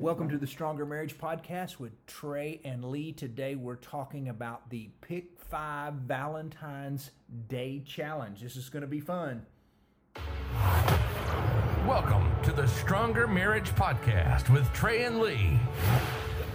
[0.00, 3.10] Welcome to the Stronger Marriage Podcast with Trey and Lee.
[3.10, 7.10] Today we're talking about the Pick Five Valentine's
[7.48, 8.40] Day Challenge.
[8.40, 9.44] This is going to be fun.
[11.84, 15.58] Welcome to the Stronger Marriage Podcast with Trey and Lee.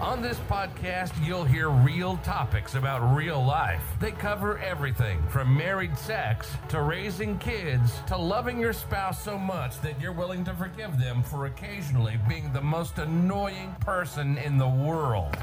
[0.03, 3.81] On this podcast, you'll hear real topics about real life.
[4.01, 9.79] They cover everything from married sex to raising kids to loving your spouse so much
[9.79, 14.67] that you're willing to forgive them for occasionally being the most annoying person in the
[14.67, 15.37] world.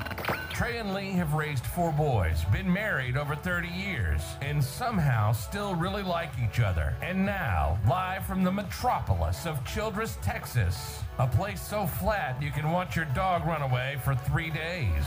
[0.61, 5.75] Trey and Lee have raised four boys, been married over 30 years, and somehow still
[5.75, 6.95] really like each other.
[7.01, 12.71] And now, live from the metropolis of Childress, Texas, a place so flat you can
[12.71, 15.03] watch your dog run away for three days.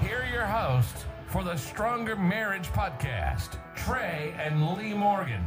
[0.00, 5.44] Here are your hosts for the Stronger Marriage Podcast, Trey and Lee Morgan.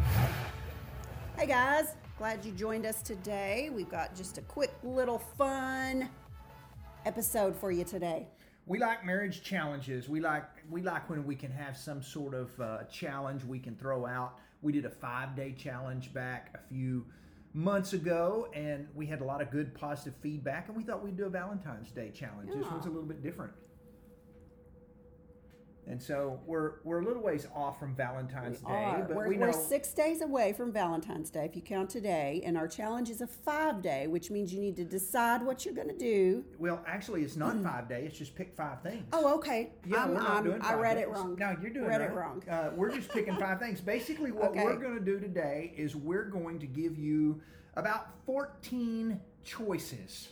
[1.39, 3.71] Hey guys, glad you joined us today.
[3.73, 6.07] We've got just a quick little fun
[7.03, 8.27] episode for you today.
[8.69, 10.07] We like marriage challenges.
[10.07, 13.75] We like we like when we can have some sort of uh, challenge we can
[13.75, 14.37] throw out.
[14.61, 17.03] We did a five day challenge back a few
[17.55, 20.67] months ago, and we had a lot of good positive feedback.
[20.67, 22.51] And we thought we'd do a Valentine's Day challenge.
[22.53, 23.53] This one's a little bit different.
[25.89, 29.05] And so we're we're a little ways off from Valentine's Day, Are.
[29.07, 32.43] but we're, we know we're six days away from Valentine's Day if you count today,
[32.45, 35.73] and our challenge is a five day, which means you need to decide what you're
[35.73, 36.45] going to do.
[36.59, 38.03] Well, actually, it's not five day.
[38.05, 39.03] It's just pick five things.
[39.13, 39.71] Oh, okay.
[39.87, 41.35] Yeah, I'm- we're not I'm- doing I read it wrong.
[41.39, 42.11] No, you're doing read right.
[42.11, 42.43] it wrong.
[42.47, 43.81] Uh, we're just picking five things.
[43.81, 44.63] Basically, what Okay.
[44.63, 47.41] we're going to do today is we're going to give you
[47.73, 50.29] about 14 choices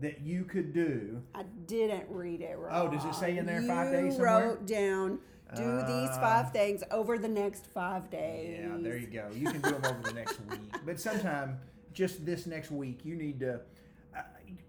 [0.00, 1.22] that you could do.
[1.34, 2.70] I didn't read it wrong.
[2.72, 4.48] Oh, does it say in there five You days somewhere?
[4.48, 5.18] wrote down
[5.54, 8.58] do these Uh, five things over the next five days.
[8.60, 9.28] Yeah, there you go.
[9.32, 11.58] You can do them over the next week, but sometime
[11.92, 13.60] just this next week, you need to
[14.16, 14.22] uh,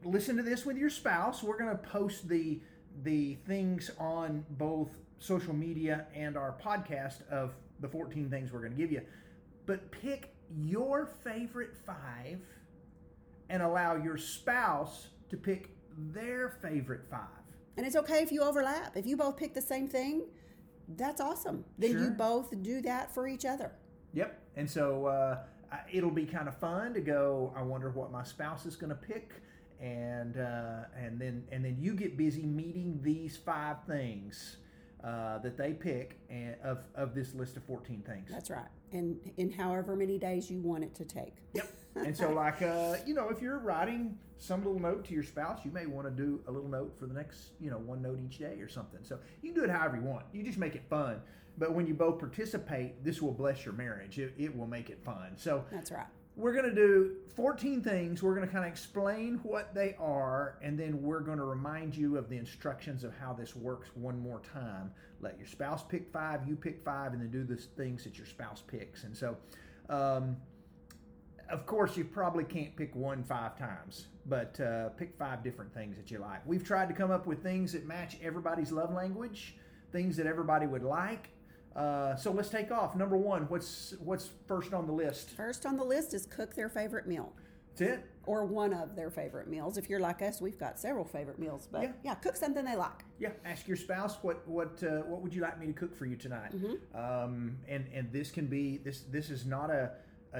[0.04, 1.42] listen to this with your spouse.
[1.42, 2.60] We're going to post the
[3.04, 8.72] the things on both social media and our podcast of the 14 things we're going
[8.72, 9.02] to give you.
[9.66, 12.40] But pick your favorite five
[13.50, 17.22] and allow your spouse to pick their favorite five.
[17.78, 18.96] And it's okay if you overlap.
[18.96, 20.24] If you both pick the same thing,
[20.98, 21.66] that's awesome.
[21.78, 22.02] Then Sure.
[22.04, 23.72] you both do that for each other.
[24.14, 24.40] Yep.
[24.56, 25.40] And so uh,
[25.92, 27.54] it'll be kind of fun to go.
[27.56, 29.34] I wonder what my spouse is going to pick,
[29.82, 34.58] and uh, and then and then you get busy meeting these five things
[35.04, 38.30] uh, that they pick and of of this list of fourteen things.
[38.32, 38.70] That's right.
[38.94, 41.36] And in however many days you want it to take.
[41.54, 41.68] Yep.
[41.96, 45.60] And so, like, uh, you know, if you're writing some little note to your spouse,
[45.64, 48.20] you may want to do a little note for the next, you know, one note
[48.24, 49.00] each day or something.
[49.04, 50.26] So you can do it however you want.
[50.34, 51.22] You just make it fun.
[51.58, 54.20] But when you both participate, this will bless your marriage.
[54.20, 55.38] It, it will make it fun.
[55.38, 56.06] So That's right.
[56.36, 58.22] we're going to do 14 things.
[58.22, 61.96] We're going to kind of explain what they are, and then we're going to remind
[61.96, 64.92] you of the instructions of how this works one more time.
[65.22, 68.28] Let your spouse pick five, you pick five, and then do the things that your
[68.28, 69.06] spouse picks.
[69.06, 69.38] And so,
[69.90, 70.36] um,
[71.50, 75.96] of course, you probably can't pick one five times, but uh, pick five different things
[75.98, 76.46] that you like.
[76.46, 79.56] We've tried to come up with things that match everybody's love language,
[79.92, 81.30] things that everybody would like.
[81.76, 82.96] Uh, so let's take off.
[82.96, 85.32] Number one, what's what's first on the list?
[85.32, 87.34] First on the list is cook their favorite meal
[87.76, 88.06] That's it.
[88.26, 89.78] or one of their favorite meals.
[89.78, 91.92] If you're like us, we've got several favorite meals, but Yeah.
[92.04, 93.04] yeah, cook something they like.
[93.20, 96.06] Yeah, ask your spouse what what uh, what would you like me to cook for
[96.06, 96.54] you tonight?
[96.94, 99.92] Um, and and this can be this this is not a,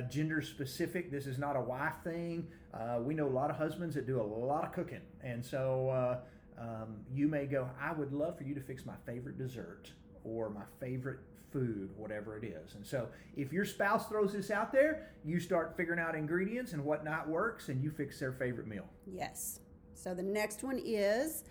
[0.02, 1.12] gender specific.
[1.12, 2.48] This is not a wife thing.
[2.74, 5.90] Uh, we know a lot of husbands that do a lot of cooking, and so
[5.90, 7.70] uh, um, you may go.
[7.82, 9.92] I would love for you to fix my favorite dessert
[10.24, 11.20] or my favorite
[11.52, 12.76] food, whatever it is.
[12.76, 13.08] And so
[13.38, 17.30] if your spouse throws this out there, you start figuring out ingredients and what not
[17.30, 18.86] works, and you fix their favorite meal.
[19.06, 19.60] Yes.
[19.94, 21.46] So the next one is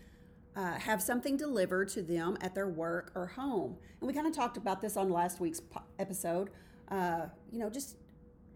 [0.56, 3.76] uh, have something delivered to them at their work or home.
[4.00, 6.50] And we kind of talked about this on last week's po- episode.
[6.88, 7.97] Uh, you know, just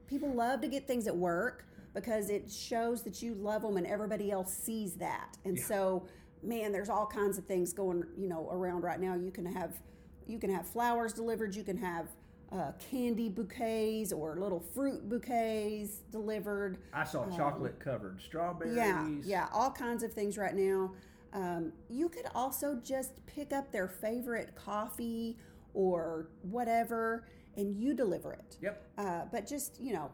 [0.09, 1.65] people love to get things at work
[1.95, 5.37] because it shows that you love them and everybody else sees that.
[5.45, 6.07] And so,
[6.43, 9.15] man, there's all kinds of things going, you know, around right now.
[9.15, 9.81] You can have
[10.27, 11.55] you can have flowers delivered.
[11.57, 12.09] You can have
[12.53, 16.79] uh, candy bouquets or little fruit bouquets delivered.
[16.93, 18.77] I saw chocolate covered strawberries.
[18.77, 20.93] Yeah, yeah, all kinds of things right now.
[21.33, 25.37] Um, you could also just pick up their favorite coffee
[25.75, 27.27] or whatever,
[27.59, 28.57] and you deliver it.
[28.63, 28.83] Yep.
[28.97, 30.11] Uh, but just you know,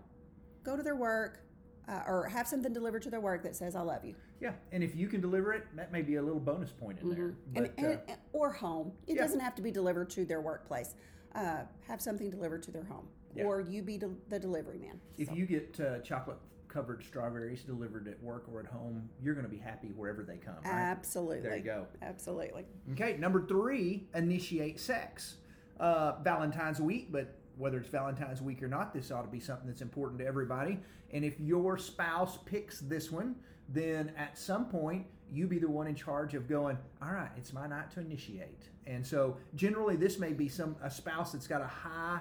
[0.64, 1.41] go to their work
[1.88, 4.82] uh, or have something delivered to their work that says "I love you," Yeah, and
[4.82, 7.35] if you can deliver it, that may be a little bonus point in there.
[7.55, 8.93] and, But and, uh, or home.
[9.06, 9.23] It yeah.
[9.23, 10.94] doesn't have to be delivered to their workplace.
[11.35, 13.44] Uh, have something delivered to their home, Yeah.
[13.44, 15.00] or you be del- the delivery man.
[15.19, 16.38] if So, you get uh, chocolate
[16.69, 20.37] covered strawberries delivered at work or at home, you're going to be happy wherever they
[20.38, 20.55] come.
[20.64, 20.73] Right?
[20.73, 21.40] Absolutely.
[21.40, 21.87] There you go.
[22.02, 22.64] Absolutely.
[22.93, 25.37] Okay, number three, initiate sex.
[25.81, 29.67] Uh, Valentine's week, but whether it's Valentine's week or not, this ought to be something
[29.67, 30.79] that's important to everybody.
[31.12, 33.37] And if your spouse picks this one,
[33.69, 37.53] then at some point you be the one in charge of going, all right, it's
[37.53, 38.69] my night to initiate.
[38.87, 42.21] And so generally this may be some a spouse that's got a high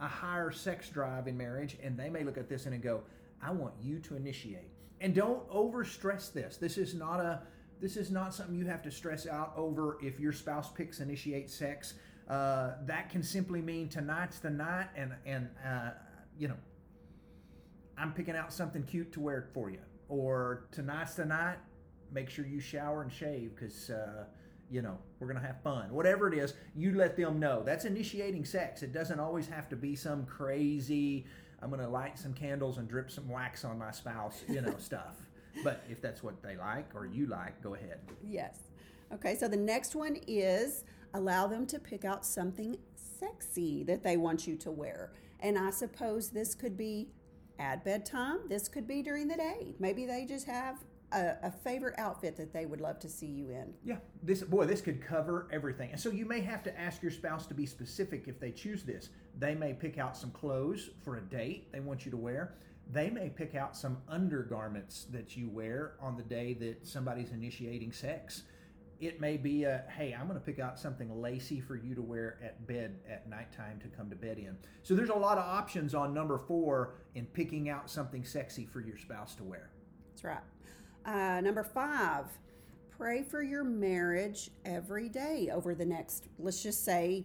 [0.00, 3.02] a higher sex drive in marriage, and they may look at this and go,
[3.40, 4.68] I want you to initiate.
[5.00, 6.56] And don't over stress this.
[6.56, 7.42] This is not a
[7.80, 11.50] this is not something you have to stress out over if your spouse picks initiate
[11.50, 11.94] sex.
[12.32, 15.90] Uh, that can simply mean tonight's the night, and and uh,
[16.38, 16.56] you know,
[17.98, 21.58] I'm picking out something cute to wear for you, or tonight's the night.
[22.10, 24.24] Make sure you shower and shave because uh,
[24.70, 25.92] you know we're gonna have fun.
[25.92, 27.62] Whatever it is, you let them know.
[27.62, 28.82] That's initiating sex.
[28.82, 31.26] It doesn't always have to be some crazy.
[31.60, 35.18] I'm gonna light some candles and drip some wax on my spouse, you know, stuff.
[35.62, 37.98] But if that's what they like or you like, go ahead.
[38.26, 38.56] Yes.
[39.12, 44.16] Okay, so the next one is allow them to pick out something sexy that they
[44.16, 45.12] want you to wear.
[45.40, 47.08] And I suppose this could be
[47.58, 49.74] at bedtime, this could be during the day.
[49.78, 50.78] Maybe they just have
[51.12, 53.74] a, a favorite outfit that they would love to see you in.
[53.84, 55.90] Yeah, this boy, this could cover everything.
[55.90, 58.82] And so you may have to ask your spouse to be specific if they choose
[58.82, 59.10] this.
[59.38, 62.54] They may pick out some clothes for a date they want you to wear.
[62.90, 67.92] They may pick out some undergarments that you wear on the day that somebody's initiating
[67.92, 68.42] sex.
[69.02, 72.00] It may be a hey, I'm going to pick out something lacy for you to
[72.00, 74.56] wear at bed at nighttime to come to bed in.
[74.84, 78.80] So there's a lot of options on number four in picking out something sexy for
[78.80, 79.70] your spouse to wear.
[80.10, 80.38] That's right.
[81.04, 82.26] Uh, number five,
[82.96, 87.24] pray for your marriage every day over the next, let's just say,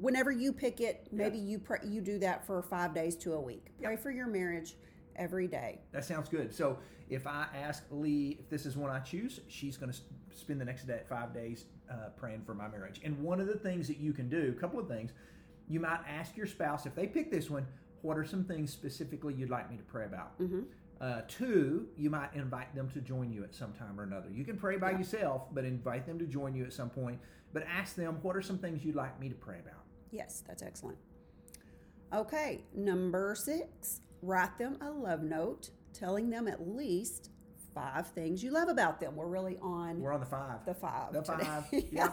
[0.00, 3.40] whenever you pick it, maybe you pray, you do that for five days to a
[3.40, 3.66] week.
[3.82, 4.76] Pray for your marriage
[5.16, 5.80] every day.
[5.92, 6.54] That sounds good.
[6.54, 6.78] So
[7.10, 9.98] if I ask Lee if this is one I choose, she's going to
[10.34, 13.00] spend the next day, five days uh, praying for my marriage.
[13.04, 15.12] And one of the things that you can do, a couple of things,
[15.68, 17.66] you might ask your spouse if they pick this one,
[18.02, 20.32] what are some things specifically you'd like me to pray about?
[21.00, 24.28] Uh, two, you might invite them to join you at some time or another.
[24.30, 27.18] You can pray by yourself, but invite them to join you at some point.
[27.52, 29.82] But ask them, what are some things you'd like me to pray about?
[30.10, 30.98] Yes, that's excellent.
[32.14, 37.30] Okay, number six, write them a love note telling them at least
[37.74, 39.16] five things you love about them.
[39.16, 40.64] We're really on We're on the five.
[40.66, 41.12] the five.
[41.12, 41.44] The today.
[41.44, 42.12] five, yeah.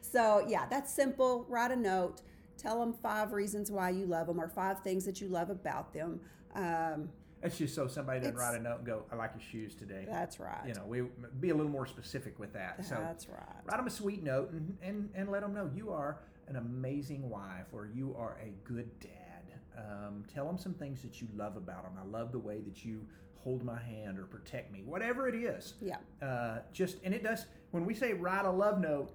[0.00, 1.44] so, yeah, that's simple.
[1.48, 2.22] Write a note.
[2.58, 5.92] Tell them five reasons why you love them or five things that you love about
[5.92, 6.20] them.
[6.54, 7.10] Um,
[7.42, 10.06] It's just so somebody doesn't write a note and go, I like your shoes today.
[10.08, 10.66] that's right.
[10.66, 11.02] You know, we
[11.40, 12.84] be a little more specific with that.
[12.84, 13.42] so That's right.
[13.66, 17.28] write them a sweet note and, and, and let them know you are an amazing
[17.28, 19.10] wife or you are a good dad.
[19.76, 21.92] Um, tell them some things that you love about them.
[22.02, 23.06] I love the way that you
[23.46, 25.74] hold my hand or protect me, whatever it is.
[25.80, 25.98] Yeah.
[26.20, 29.12] Uh, just and it does when we say write a love note.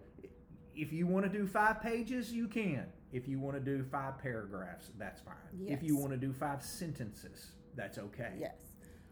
[0.73, 2.85] If you want to do five pages, you can.
[3.11, 5.35] If you want to do five paragraphs, that's fine.
[5.67, 8.31] If you want to do five sentences, that's okay.
[8.39, 8.55] Yes.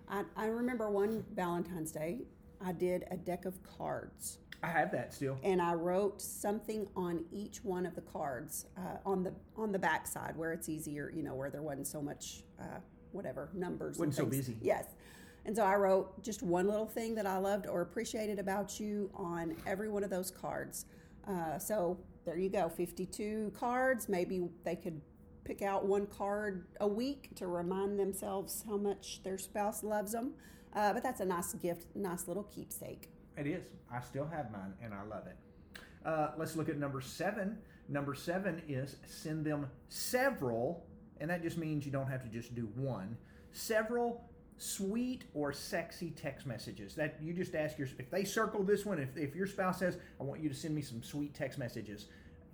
[0.09, 2.21] I, I remember one Valentine's Day,
[2.65, 4.37] I did a deck of cards.
[4.63, 5.37] I have that still.
[5.43, 9.79] and I wrote something on each one of the cards uh, on the on the
[9.79, 12.79] back side where it's easier, you know, where there wasn't so much uh,
[13.11, 13.97] whatever numbers.
[13.97, 14.57] Wasn't so busy.
[14.61, 14.85] Yes,
[15.49, 19.09] and so I wrote just one little thing that I loved or appreciated about you
[19.15, 20.85] on every one of those cards.
[21.27, 24.07] Uh, so there you go, fifty-two cards.
[24.07, 25.01] Maybe they could
[25.45, 30.33] pick out one card a week to remind themselves how much their spouse loves them.
[30.75, 33.09] Uh, but that's a nice gift, nice little keepsake.
[33.35, 33.65] It is.
[33.91, 35.37] I still have mine and I love it.
[36.05, 37.57] Uh, let's look at number seven.
[37.87, 40.85] Number seven is send them several,
[41.19, 43.17] and that just means you don't have to just do one,
[43.51, 44.28] several
[44.59, 46.93] sweet or sexy text messages.
[46.93, 49.97] That you just ask your, if they circle this one, if, if your spouse says,
[50.19, 52.05] I want you to send me some sweet text messages.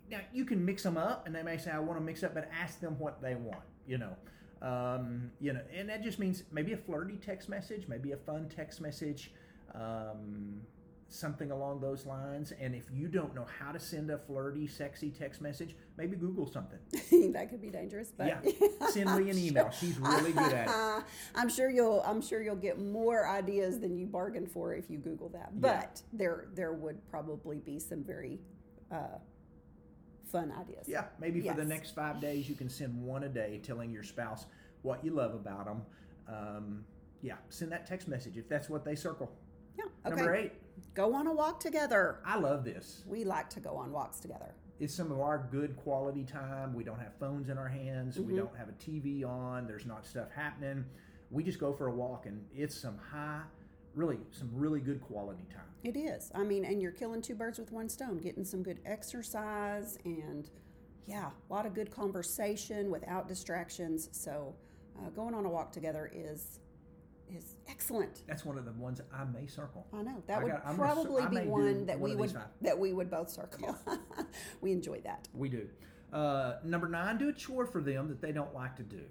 [0.10, 2.36] Now, you can mix them up, and they may say, I want to mix up,
[2.36, 4.16] but ask them what they want, you know.
[4.62, 8.50] Um, you know, and that just means maybe a flirty text message, maybe a fun
[8.56, 9.32] text message,
[9.74, 10.62] um,
[11.10, 12.52] something along those lines.
[12.60, 16.52] And if you don't know how to send a flirty, sexy text message, maybe Google
[16.52, 16.80] something.
[17.34, 18.52] that could be dangerous, but Yeah,
[18.90, 19.70] send me an email.
[19.72, 21.04] She's really good at it.
[21.36, 24.98] I'm sure you'll I'm sure you'll get more ideas than you bargained for if you
[24.98, 25.60] Google that.
[25.60, 28.40] But there there would probably be some very
[28.92, 29.18] uh,
[30.32, 30.88] fun ideas.
[30.88, 34.04] Yeah, maybe for the next five days, you can send one a day telling your
[34.04, 34.46] spouse
[34.82, 35.82] what you love about them.
[36.28, 36.86] Um,
[37.22, 39.32] yeah, send that text message if that's what they circle.
[39.78, 39.86] Yeah.
[40.06, 40.16] Okay.
[40.16, 40.54] Number eight,
[40.94, 42.20] Go on a walk together.
[42.26, 43.04] I love this.
[43.06, 44.54] We like to go on walks together.
[44.80, 46.74] It's some of our good quality time.
[46.74, 48.18] We don't have phones in our hands.
[48.18, 48.32] Mm-hmm.
[48.32, 49.68] We don't have a TV on.
[49.68, 50.86] There's not stuff happening.
[51.32, 53.42] we just go for a walk, and it's some high,
[53.94, 55.64] really some really good quality time.
[55.84, 56.32] It is.
[56.36, 60.50] I mean, and you're killing two birds with one stone, getting some good exercise and,
[61.08, 64.10] yeah, a lot of good conversation without distractions.
[64.12, 64.56] So,
[64.98, 66.60] uh, going on a walk together is
[67.30, 68.24] is excellent.
[68.28, 69.88] That's one of the ones I may circle.
[69.94, 72.32] I know that I would got- I'm gonna probably be one that one we would
[72.32, 72.44] five.
[72.62, 73.76] that we would both circle.
[74.62, 75.28] we enjoy that.
[75.34, 75.68] We do.
[76.14, 79.02] Uh, number nine, do a chore for them that they don't like to do.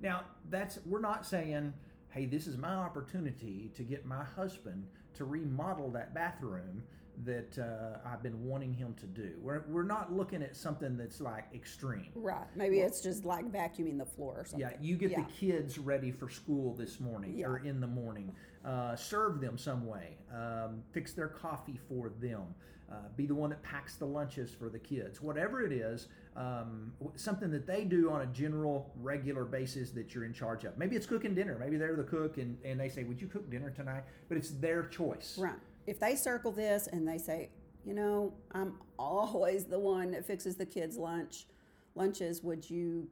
[0.00, 1.72] Now, that's we're not saying,
[2.10, 6.82] hey, this is my opportunity to get my husband to remodel that bathroom
[7.24, 9.32] that uh, I've been wanting him to do.
[9.40, 12.08] We're, we're not looking at something that's like extreme.
[12.14, 12.46] Right.
[12.54, 14.68] Maybe it's just like vacuuming the floor or something.
[14.68, 15.22] Yeah, you get Yeah.
[15.22, 17.46] the kids ready for school this morning Yeah.
[17.46, 18.34] or in the morning.
[18.64, 20.18] Uh, serve them some way.
[20.34, 22.42] Um, fix their coffee for them.
[22.90, 25.20] Uh, be the one that packs the lunches for the kids.
[25.20, 26.06] Whatever it is,
[26.36, 30.78] um, something that they do on a general, regular basis that you're in charge of.
[30.78, 31.56] Maybe it's cooking dinner.
[31.58, 34.04] Maybe they're the cook and, and they say, Would you cook dinner tonight?
[34.28, 35.36] But it's their choice.
[35.36, 35.54] Right.
[35.86, 37.50] If they circle this and they say,
[37.84, 41.46] you know, I'm always the one that fixes the kids' lunch,
[41.94, 43.08] lunches, would you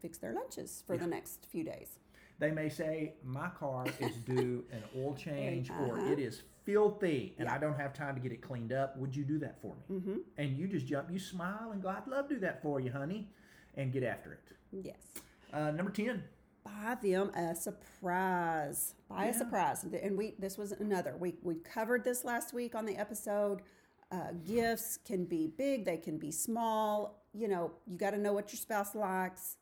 [0.00, 1.98] fix their lunches for the next few days?
[2.38, 6.12] They may say, My car is due an oil change or Uh-huh.
[6.12, 7.54] it is filthy and Yeah.
[7.54, 8.96] I don't have time to get it cleaned up.
[8.98, 9.96] Would you do that for me?
[9.98, 10.16] Mm-hmm.
[10.38, 12.90] And you just jump, you smile and go, I'd love to do that for you,
[12.92, 13.28] honey,
[13.76, 14.40] and get after it.
[14.84, 14.96] Yes.
[15.52, 16.22] Uh, number 10,
[16.64, 18.94] Buy them a surprise.
[19.08, 19.30] Buy Yeah.
[19.30, 19.84] a surprise.
[19.84, 21.16] And we this was another.
[21.18, 23.62] We we covered this last week on the episode.
[24.12, 27.22] Uh, gifts can be big, they can be small.
[27.32, 29.56] You know, you got to know what your spouse likes.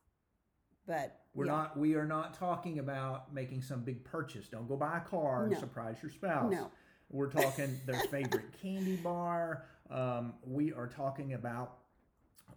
[0.87, 1.53] But we're yeah.
[1.53, 4.49] not, we are not talking about making some big purchase.
[4.49, 5.59] Don't go buy a car and No.
[5.61, 6.51] surprise your spouse.
[6.51, 6.71] No.
[7.11, 9.67] We're talking their favorite candy bar.
[9.91, 11.81] Um, we are talking about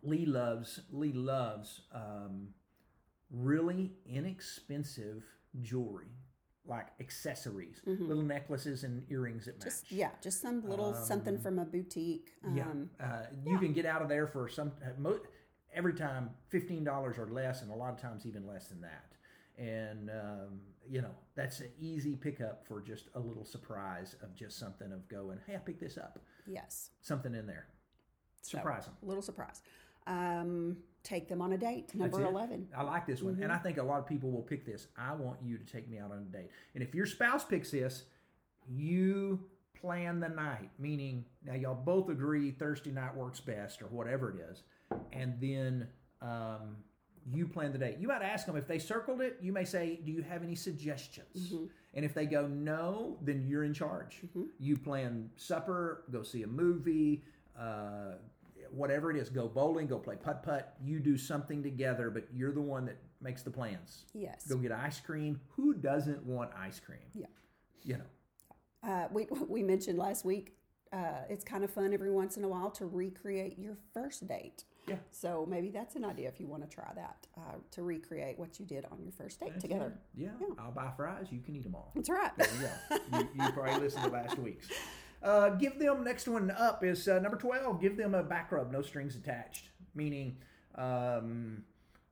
[0.02, 2.48] Lee loves, Lee loves um,
[3.32, 5.24] really inexpensive
[5.62, 6.08] jewelry,
[6.66, 9.74] like accessories, little necklaces and earrings that match.
[9.74, 9.96] Mm-hmm.
[9.98, 12.32] Yeah, just some little something from a boutique.
[12.46, 14.72] Um, Yeah, uh, you can get out of there for some
[15.74, 19.06] every time fifteen dollars or less, and a lot of times even less than that.
[19.58, 24.58] And um, you know that's an easy pickup for just a little surprise of just
[24.58, 26.90] something of going, hey, I picked this up, Yes.
[27.02, 27.68] something in there,
[28.42, 28.96] So, surprise them.
[29.02, 29.62] little surprise.
[30.08, 31.94] Um, take them on a date.
[31.96, 32.68] Number eleven.
[32.76, 34.88] I like this one, and I think a lot of people will pick this.
[34.98, 37.72] I want you to take me out on a date, and if your spouse picks
[37.72, 38.04] this,
[38.68, 39.40] you
[39.80, 40.70] plan the night.
[40.80, 44.64] Meaning, now y'all both agree Thursday night works best, or whatever it is,
[45.14, 45.88] and then
[46.22, 46.78] um,
[47.32, 47.98] you plan the date.
[48.00, 49.38] You might ask them if they circled it.
[49.42, 51.52] You may say, "Do you have any suggestions?"
[51.94, 54.22] And if they go no, then you're in charge.
[54.60, 57.24] You plan supper, go see a movie.
[57.60, 58.14] Uh,
[58.72, 60.76] Whatever it is, go bowling, go play putt putt.
[60.84, 64.06] You do something together, but you're the one that makes the plans.
[64.14, 64.48] Yes.
[64.48, 65.40] Go get ice cream.
[65.56, 67.00] Who doesn't want ice cream?
[67.14, 67.26] Yeah.
[67.84, 70.56] You know, Uh, we we mentioned last week.
[70.94, 74.66] Uh, it's kind of fun every once in a while to recreate your first date.
[74.88, 74.96] Yeah.
[75.10, 78.60] So maybe that's an idea if you want to try that uh, to recreate what
[78.60, 79.94] you did on your first date That's together.
[80.16, 80.22] it.
[80.24, 80.30] Yeah.
[80.60, 81.28] I'll buy fries.
[81.30, 81.92] You can eat them all.
[81.96, 82.32] That's right.
[82.36, 83.20] There you go.
[83.20, 84.68] you, you probably listened to last week's.
[85.24, 87.82] Uh, give them next one up is uh, number twelve.
[87.82, 89.66] Give them a back rub, no strings attached.
[89.94, 90.38] Meaning,
[90.76, 91.64] um,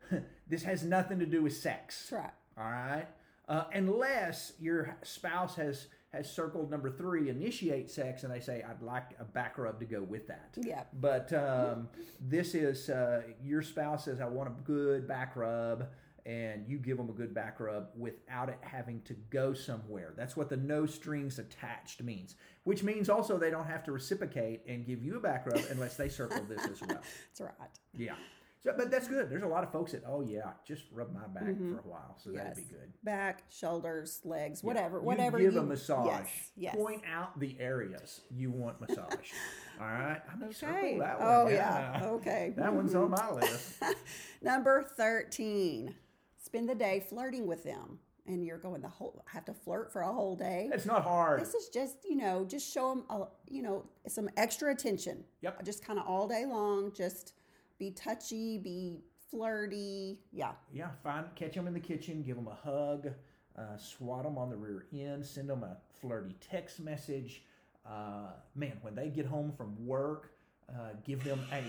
[0.48, 2.10] this has nothing to do with sex.
[2.10, 2.34] That's right.
[2.58, 3.08] All right.
[3.48, 8.82] Uh, unless your spouse has has circled number three, initiate sex, and they say, "I'd
[8.82, 10.84] like a back rub to go with that." Yeah.
[10.94, 11.90] But um,
[12.20, 15.88] this is uh, your spouse says, "I want a good back rub,"
[16.30, 20.14] and you give them a good back rub without it having to go somewhere.
[20.16, 22.36] That's what the no strings attached means.
[22.66, 25.98] Which means also they don't have to reciprocate and give you a back rub unless
[25.98, 27.02] they circle this as well.
[27.30, 27.70] That's right.
[27.98, 28.14] Yeah.
[28.62, 29.30] So, but that's good.
[29.30, 31.76] There's a lot of folks that, oh yeah, just rub my back mm-hmm.
[31.76, 32.92] for a while, so that'd be good.
[33.06, 35.52] Back, shoulders, legs, whatever, whatever You whatever.
[35.52, 36.08] give you, a massage.
[36.08, 36.52] Yes.
[36.58, 36.76] Yes.
[36.76, 39.32] Point out the areas you want massage.
[39.80, 40.22] All right.
[40.30, 41.00] I may circle Okay.
[41.00, 41.54] that oh, one.
[41.54, 42.02] Oh yeah.
[42.04, 42.54] Okay.
[42.58, 43.40] That one's on my mm-hmm.
[43.40, 43.82] list.
[44.42, 45.96] Number 13.
[46.42, 48.00] Spend the day flirting with them.
[48.26, 50.70] And you're going the whole have to flirt for a whole day.
[50.72, 51.42] It's not hard.
[51.42, 55.24] This is just, you know, just show them, a, you know, some extra attention.
[55.42, 55.66] Yep.
[55.66, 57.34] Just kind of all day long, just
[57.80, 59.00] be touchy, be
[59.32, 60.20] flirty.
[60.32, 60.52] Yeah.
[60.72, 63.10] Yeah, find catch them in the kitchen, give them a hug,
[63.58, 67.44] uh, swat them on the rear end, send them a flirty text message.
[67.84, 70.34] Uh, man, when they get home from work,
[70.70, 71.64] uh, give them a.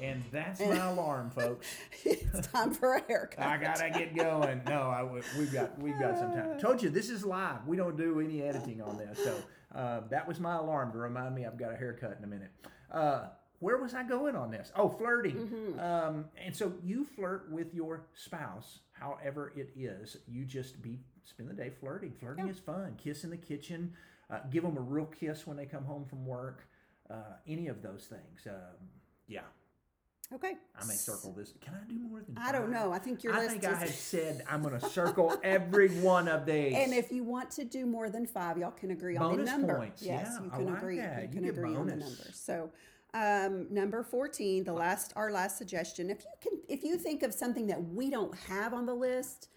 [0.00, 1.66] And that's my alarm, folks.
[2.04, 3.46] it's time for a haircut.
[3.46, 4.62] I gotta get going.
[4.66, 5.02] No, I
[5.38, 6.58] we've got we've got some time.
[6.58, 7.66] Told you this is live.
[7.66, 9.36] We don't do any editing on this, so
[9.74, 12.50] uh, that was my alarm to remind me I've got a haircut in a minute.
[12.90, 13.28] Uh,
[13.60, 14.70] where was I going on this?
[14.76, 15.36] Oh, flirting.
[15.36, 15.80] Mm-hmm.
[15.80, 20.18] Um, and so you flirt with your spouse, however it is.
[20.28, 22.12] You just be spend the day flirting.
[22.12, 22.96] Flirting is fun.
[23.02, 23.92] Kiss in the kitchen.
[24.28, 26.68] Uh, give them a real kiss when they come home from work.
[27.08, 28.46] Uh, any of those things.
[28.46, 28.88] Um,
[29.28, 29.40] yeah,
[30.34, 30.54] Okay.
[30.80, 31.54] I may circle this.
[31.60, 32.36] Can I do more than?
[32.36, 32.92] I don't know.
[32.92, 35.88] I think your I list think I is- had said I'm going to circle every
[36.00, 36.74] one of these.
[36.76, 39.76] And if you want to do more than five, y'all can agree on the number.
[39.76, 40.96] points, Yes, yeah, you I can like agree.
[40.98, 41.22] that.
[41.22, 42.24] You can get agree on the number.
[42.32, 42.70] So,
[43.14, 46.10] um, number fourteen, the last our last suggestion.
[46.10, 49.48] If you can, if you think of something that we don't have on the list,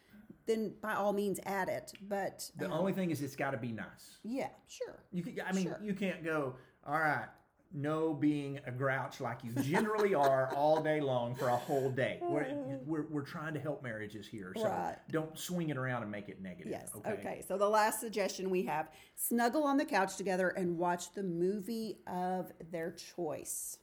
[0.46, 1.92] then by all means add it.
[2.08, 4.20] But the um, only thing is, it's got to be nice.
[4.24, 5.04] yeah, sure.
[5.12, 5.80] You can, I mean, Sure.
[5.82, 6.56] you can't go.
[6.88, 7.26] All right,
[7.74, 12.18] no being a grouch like you generally are all day long for a whole day.
[12.22, 12.48] We're,
[12.86, 14.96] we're, we're trying to help marriages here, so Right.
[15.12, 16.72] don't swing it around and make it negative.
[16.72, 16.90] Yes.
[16.96, 17.12] Okay.
[17.12, 17.44] Okay.
[17.48, 22.00] So the last suggestion we have: snuggle on the couch together and watch the movie
[22.08, 23.78] of their choice.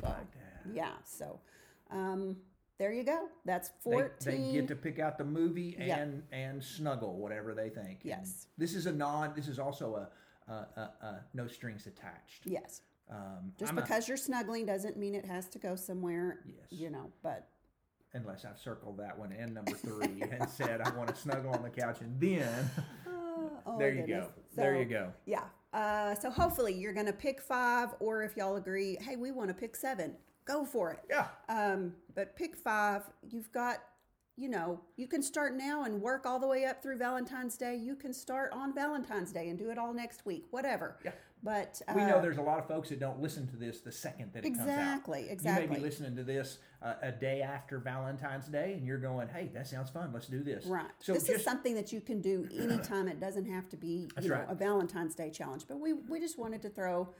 [0.00, 0.26] So Like
[0.72, 0.92] yeah.
[1.04, 1.38] So
[1.90, 2.36] um,
[2.78, 3.28] there you go.
[3.44, 4.52] That's They, fourteen.
[4.52, 5.98] they get to pick out the movie Yeah.
[5.98, 8.00] and and snuggle whatever they think.
[8.02, 8.46] And Yes.
[8.58, 9.32] this is a non.
[9.36, 9.94] This is also
[10.48, 12.42] a, a, a, a no strings attached.
[12.46, 12.80] yes.
[13.10, 16.40] Um, Just I'm a- because you're snuggling doesn't mean it has to go somewhere.
[16.46, 16.66] Yes.
[16.70, 17.48] You know, but
[18.14, 21.62] unless I've circled that one and number three and said I want to snuggle on
[21.62, 22.70] the couch and then
[23.66, 24.06] oh, there you go.
[24.06, 24.28] goodness.
[24.54, 25.12] there you go.
[25.26, 25.44] Yeah.
[25.72, 29.48] Uh, so hopefully you're going to pick five, or if y'all agree, hey, we want
[29.48, 31.00] to pick seven, go for it.
[31.10, 31.26] Yeah.
[31.48, 33.02] Um, but pick five.
[33.28, 33.78] You've got,
[34.36, 37.74] you know, you can start now and work all the way up through Valentine's Day.
[37.74, 40.96] You can start on Valentine's Day and do it all next week, whatever.
[41.04, 41.10] Yeah.
[41.44, 43.92] But uh, We know there's a lot of folks that don't listen to this the
[43.92, 44.68] second that it comes out.
[44.68, 45.64] Exactly, exactly.
[45.64, 49.28] You may be listening to this uh, a day after Valentine's Day, and you're going,
[49.28, 50.10] "Hey, that sounds fun.
[50.12, 50.86] Let's do this." Right.
[51.00, 53.08] So this just is something that you can do anytime.
[53.08, 54.46] It doesn't have to be, you know, right.
[54.48, 55.64] a Valentine's Day challenge.
[55.68, 57.10] But we we just wanted to throw,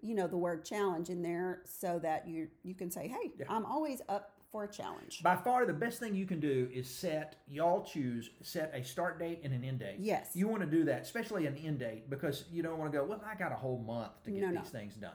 [0.00, 3.66] you know, the word challenge in there so that you you can say, hey, I'm
[3.66, 5.20] always up for a challenge.
[5.20, 9.18] by far the best thing you can do is set y'all choose set a start
[9.18, 9.96] date and an end date.
[9.98, 10.30] Yes.
[10.34, 13.04] You want to do that, especially an end date, because you don't want to go.
[13.04, 14.78] Well, I got a whole month to get No, these no.
[14.78, 15.10] things done.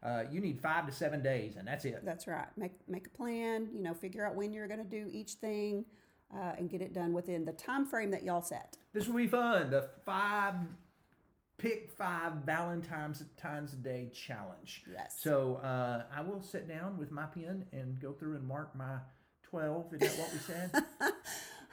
[0.00, 2.04] Uh, you need five to seven days, and that's it.
[2.04, 2.46] That's right.
[2.56, 3.68] Make make a plan.
[3.74, 5.84] You know, figure out when you're going to do each thing,
[6.32, 8.76] uh, and get it done within the time frame that y'all set.
[8.92, 9.70] This will be fun.
[9.70, 10.54] The five
[11.64, 14.82] pick five Valentine's Times a Day challenge.
[14.92, 15.16] Yes.
[15.20, 18.98] So uh, I will sit down with my pen and go through and mark my
[19.42, 19.92] twelve.
[19.94, 20.70] Is that what we said?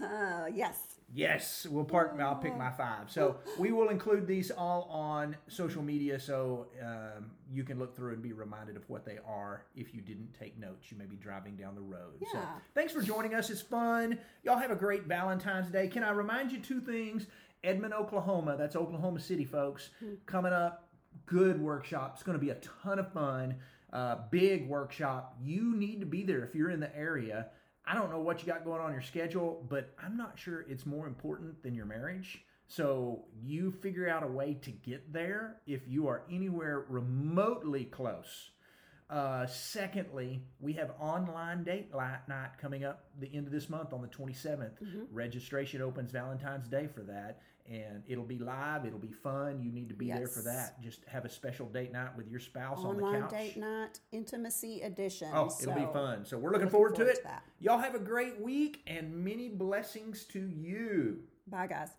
[0.01, 0.79] Uh, yes.
[1.13, 2.15] yes, we'll park.
[2.19, 3.11] I'll pick my five.
[3.11, 8.13] So we will include these all on social media, so um, you can look through
[8.13, 9.65] and be reminded of what they are.
[9.75, 12.13] If you didn't take notes, you may be driving down the road.
[12.31, 12.45] So Yeah.
[12.73, 13.51] thanks for joining us.
[13.51, 14.17] It's fun.
[14.43, 15.87] Y'all have a great Valentine's Day.
[15.87, 17.27] Can I remind you two things?
[17.63, 18.55] Edmond, Oklahoma.
[18.57, 19.89] That's Oklahoma City, folks.
[20.25, 20.87] Coming up,
[21.25, 22.13] good workshop.
[22.15, 23.55] It's going to be a ton of fun.
[23.91, 25.35] Uh, big workshop.
[25.41, 27.47] You need to be there if you're in the area.
[27.85, 30.85] I don't know what you got going on your schedule, but I'm not sure it's
[30.85, 32.43] more important than your marriage.
[32.67, 38.51] So you figure out a way to get there if you are anywhere remotely close.
[39.09, 44.01] Uh, secondly, we have online date night coming up the end of this month on
[44.01, 44.77] the 27th.
[45.11, 48.85] Registration opens Valentine's Day for that, and it'll be live.
[48.85, 49.61] It'll be fun.
[49.61, 50.81] You need to be there for that.
[50.81, 53.31] Just have a special date night with your spouse on the Online couch.
[53.31, 55.29] date night intimacy edition.
[55.33, 56.25] Oh, it'll be fun.
[56.25, 57.23] So we're looking, looking forward, forward to to it.
[57.23, 57.43] that.
[57.59, 61.19] Y'all have a great week and many blessings to you.
[61.47, 61.89] Bye, guys.